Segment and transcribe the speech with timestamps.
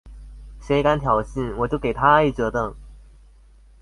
[0.67, 2.73] 誰敢挑釁，我就給他一折凳！